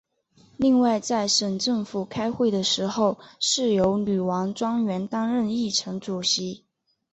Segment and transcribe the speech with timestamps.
[0.57, 6.65] 另外在省政府开会的时候是由女王专员担任议程主席。